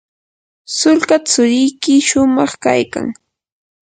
sulka 0.77 1.17
tsurikiy 1.27 1.99
shumaq 2.07 2.51
kaykan. 2.63 3.07